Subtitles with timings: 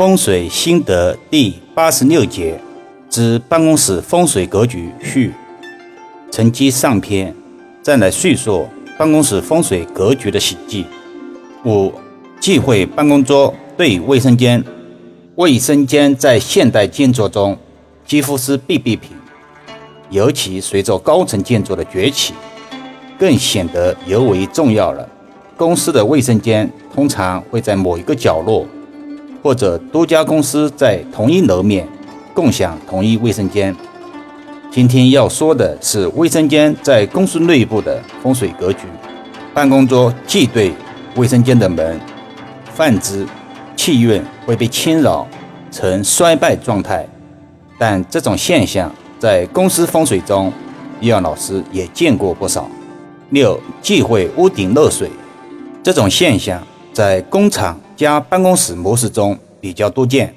[0.00, 2.58] 风水心得第八十六节
[3.10, 5.34] 之办公室风水格局序，
[6.32, 7.34] 承接上篇，
[7.82, 8.66] 再来叙述
[8.98, 10.86] 办公室风水格局的喜忌。
[11.66, 11.92] 五、
[12.40, 14.64] 忌讳办公桌对卫生间。
[15.34, 17.54] 卫生间在现代建筑中
[18.06, 19.10] 几乎是必备品，
[20.08, 22.32] 尤其随着高层建筑的崛起，
[23.18, 25.06] 更显得尤为重要了。
[25.58, 28.66] 公司的卫生间通常会在某一个角落。
[29.42, 31.86] 或者多家公司在同一楼面
[32.34, 33.74] 共享同一卫生间。
[34.70, 38.80] 今天要说的是卫生间在公司内部的风水格局。
[39.52, 40.72] 办公桌既对
[41.16, 41.98] 卫生间的门，
[42.72, 43.26] 泛之
[43.74, 45.26] 气运会被侵扰，
[45.72, 47.04] 呈衰败状态。
[47.78, 50.52] 但这种现象在公司风水中，
[51.00, 52.70] 易阳老师也见过不少。
[53.30, 55.10] 六忌讳屋顶漏水，
[55.82, 56.62] 这种现象
[56.92, 57.78] 在工厂。
[58.00, 60.34] 加办公室模式中比较多见，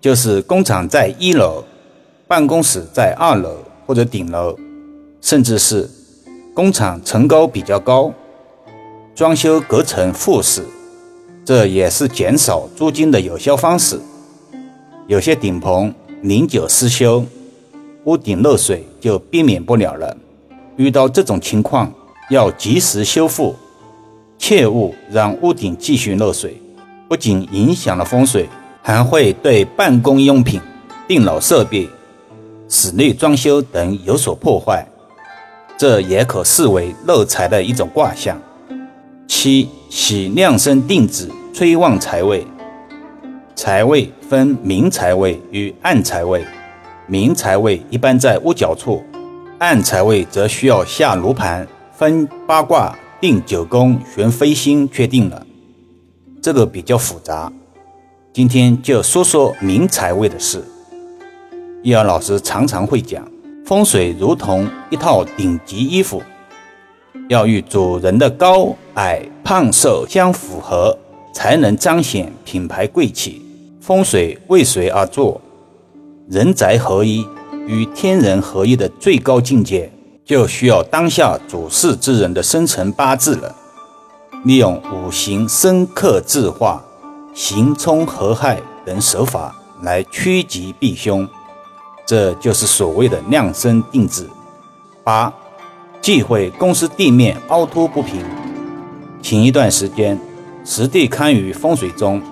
[0.00, 1.64] 就是工厂在一楼，
[2.28, 4.56] 办公室在二楼或者顶楼，
[5.20, 5.90] 甚至是
[6.54, 8.12] 工厂层高比较高，
[9.16, 10.64] 装修隔层复式，
[11.44, 14.00] 这也是减少租金的有效方式。
[15.08, 17.26] 有些顶棚年久失修，
[18.04, 20.16] 屋顶漏水就避免不了了。
[20.76, 21.92] 遇到这种情况，
[22.30, 23.56] 要及时修复，
[24.38, 26.56] 切勿让屋顶继续漏水。
[27.08, 28.48] 不仅影响了风水，
[28.82, 30.60] 还会对办公用品、
[31.06, 31.88] 电脑设备、
[32.68, 34.84] 室内装修等有所破坏，
[35.78, 38.36] 这也可视为漏财的一种卦象。
[39.28, 42.44] 七喜量身定制催旺财位，
[43.54, 46.44] 财位分明财位与暗财位，
[47.06, 49.04] 明财位一般在屋角处，
[49.58, 55.45] 暗财位则需要下炉盘分八卦、定九宫、选飞星确定了。
[56.46, 57.52] 这个比较复杂，
[58.32, 60.62] 今天就说说明财位的事。
[61.82, 63.28] 易儿老师常常会讲，
[63.64, 66.22] 风水如同一套顶级衣服，
[67.28, 70.96] 要与主人的高矮胖瘦相符合，
[71.34, 73.42] 才能彰显品牌贵气。
[73.80, 75.40] 风水为谁而做？
[76.30, 77.26] 人宅合一
[77.66, 79.90] 与天人合一的最高境界，
[80.24, 83.52] 就需要当下主事之人的生辰八字了。
[84.46, 86.80] 利用五行生克制化、
[87.34, 89.52] 行冲合害等手法
[89.82, 91.28] 来趋吉避凶，
[92.06, 94.30] 这就是所谓的量身定制。
[95.02, 95.34] 八、
[96.00, 98.24] 忌讳公司地面凹凸不平。
[99.20, 100.16] 前一段时间，
[100.64, 102.22] 实地堪舆风水中，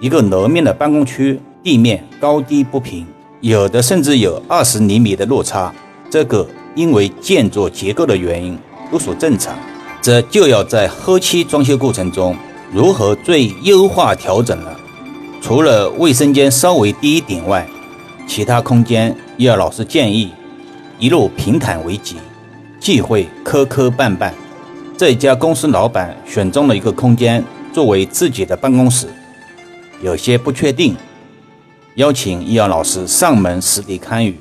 [0.00, 3.06] 一个楼面的办公区地面高低不平，
[3.40, 5.72] 有的甚至有二十厘米的落差。
[6.10, 8.58] 这个因为建筑结构的原因，
[8.90, 9.56] 都属正常。
[10.02, 12.34] 这就要在后期装修过程中
[12.72, 14.78] 如何最优化调整了。
[15.42, 17.66] 除了卫生间稍微低一点外，
[18.26, 20.32] 其他空间叶老师建议
[20.98, 22.16] 一路平坦为吉，
[22.78, 24.32] 忌讳磕磕绊绊。
[24.96, 29.06] 这家公司老板选中了一个空间作为自己的办公室，
[30.02, 30.94] 有些不确定，
[31.94, 34.38] 邀请叶老师上门实地参与，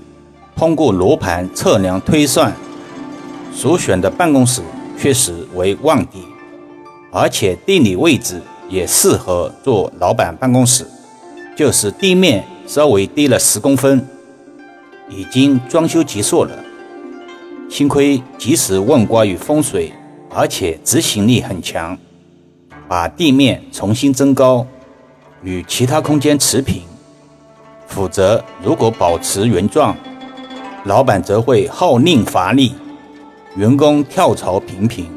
[0.56, 2.54] 通过罗盘测量推算，
[3.54, 4.62] 所选的办公室。
[5.02, 6.26] 确实为旺地，
[7.10, 10.86] 而且地理位置也适合做老板办公室，
[11.56, 14.06] 就是地面稍微低了十公分，
[15.10, 16.52] 已经装修结束了。
[17.70, 19.94] 幸亏及时问卦与风水，
[20.30, 21.98] 而且执行力很强，
[22.90, 24.68] 把地面重新增高，
[25.42, 26.82] 与其他空间持平。
[27.88, 29.96] 否则，如果保持原状，
[30.84, 32.74] 老板则会号令乏力。
[33.56, 35.08] 员工跳槽频频，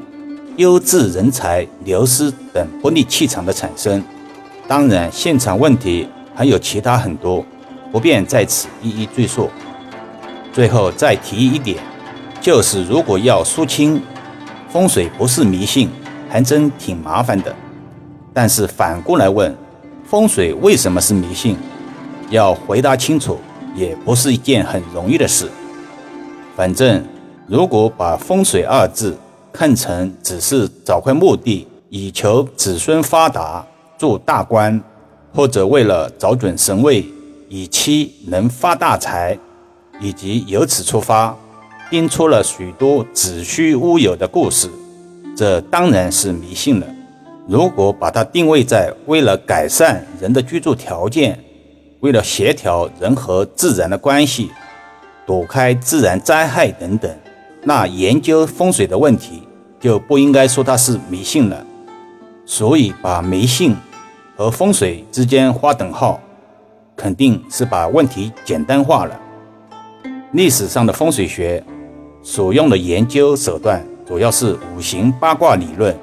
[0.56, 4.02] 优质人才流失等不利气场的产生。
[4.66, 7.44] 当然，现场问题还有其他很多，
[7.92, 9.50] 不便在此一一赘述。
[10.50, 11.76] 最后再提一点，
[12.40, 14.00] 就是如果要说清
[14.70, 15.90] 风水不是迷信，
[16.30, 17.54] 还真挺麻烦的。
[18.32, 19.54] 但是反过来问，
[20.04, 21.54] 风水为什么是迷信？
[22.30, 23.38] 要回答清楚，
[23.74, 25.50] 也不是一件很容易的事。
[26.56, 27.04] 反正。
[27.48, 29.16] 如果把“风水”二字
[29.52, 33.66] 看成只是找块墓地以求子孙发达、
[33.98, 34.80] 做大官，
[35.34, 37.04] 或者为了找准神位
[37.48, 39.36] 以期能发大财，
[40.00, 41.36] 以及由此出发
[41.90, 44.70] 编出了许多子虚乌有的故事，
[45.36, 46.86] 这当然是迷信了。
[47.48, 51.38] 如果把它定位在为了改善人的居住条件，
[52.00, 54.50] 为了协调人和自然的关系，
[55.26, 57.10] 躲开自然灾害等等。
[57.64, 59.42] 那研究风水的问题
[59.78, 61.64] 就不应该说它是迷信了，
[62.44, 63.76] 所以把迷信
[64.36, 66.20] 和风水之间划等号，
[66.96, 69.20] 肯定是把问题简单化了。
[70.32, 71.62] 历史上的风水学
[72.22, 75.96] 所用的研究手段主要是五行八卦理论。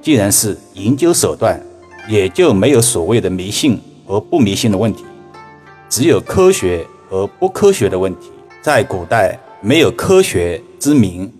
[0.00, 1.60] 既然是研究手段，
[2.08, 5.04] 也就没有所谓的迷信和不迷信的问题，
[5.88, 8.30] 只有科学和不科学的问题。
[8.62, 11.32] 在古代，没有科学之名，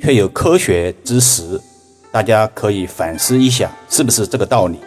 [0.00, 1.60] 却有科学之实。
[2.10, 4.78] 大家可以反思一下，是不是这个道理？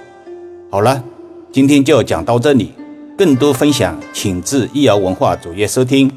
[0.71, 1.03] 好了，
[1.51, 2.73] 今天就讲到这里。
[3.15, 6.11] 更多分享，请至易瑶文化主页收听、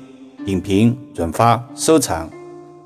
[0.47, 2.29] 影评、转发、收藏，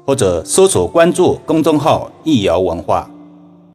[0.04, 3.08] 或者搜索关注公众号“易瑶文化”。